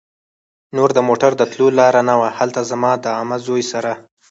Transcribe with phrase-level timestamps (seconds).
[0.75, 2.29] نور د موټر د تلو لار نه وه.
[2.39, 3.91] هلته زما د عمه زوی سره